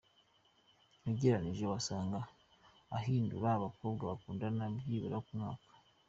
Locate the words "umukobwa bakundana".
3.61-4.63